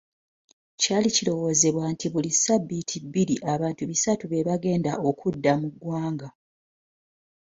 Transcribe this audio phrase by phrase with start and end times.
[0.81, 6.27] Kyali kirowoozebwa nti buli sabbiiti bbiri, abantu bisatu bebagenda okudda mu ggwanga.